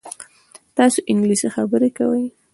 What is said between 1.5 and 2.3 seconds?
خبرې کوئ؟